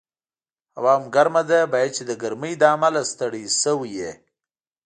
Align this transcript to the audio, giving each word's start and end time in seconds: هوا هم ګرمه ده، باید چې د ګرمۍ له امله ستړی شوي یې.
هوا 0.77 0.93
هم 0.97 1.03
ګرمه 1.15 1.41
ده، 1.49 1.59
باید 1.73 1.91
چې 1.97 2.03
د 2.05 2.11
ګرمۍ 2.21 2.53
له 2.61 2.67
امله 2.75 3.01
ستړی 3.11 3.43
شوي 3.61 3.89
یې. 3.99 4.11